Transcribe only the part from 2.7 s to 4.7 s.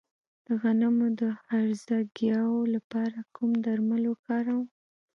لپاره کوم درمل وکاروم؟